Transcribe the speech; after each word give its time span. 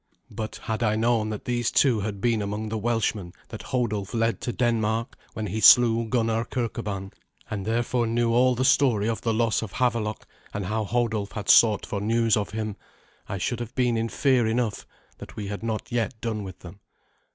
But 0.31 0.55
had 0.63 0.81
I 0.81 0.95
known 0.95 1.29
that 1.29 1.45
these 1.45 1.69
two 1.69 1.99
had 1.99 2.21
been 2.21 2.41
among 2.41 2.69
the 2.69 2.77
Welshmen 2.79 3.33
that 3.49 3.61
Hodulf 3.61 4.15
led 4.15 4.41
to 4.41 4.51
Denmark 4.51 5.15
when 5.33 5.45
he 5.45 5.59
slew 5.61 6.05
Gunnar 6.07 6.43
Kirkeban, 6.43 7.13
and 7.51 7.67
therefore 7.67 8.07
knew 8.07 8.33
all 8.33 8.55
the 8.55 8.65
story 8.65 9.07
of 9.07 9.21
the 9.21 9.31
loss 9.31 9.61
of 9.61 9.73
Havelok, 9.73 10.25
and 10.55 10.65
how 10.65 10.85
Hodulf 10.85 11.33
had 11.33 11.49
sought 11.49 11.85
for 11.85 12.01
news 12.01 12.35
of 12.35 12.49
him, 12.49 12.77
I 13.29 13.37
should 13.37 13.59
have 13.59 13.75
been 13.75 13.95
in 13.95 14.09
fear 14.09 14.47
enough 14.47 14.87
that 15.19 15.35
we 15.35 15.49
had 15.49 15.61
not 15.61 15.91
yet 15.91 16.19
done 16.19 16.43
with 16.43 16.61
them. 16.61 16.79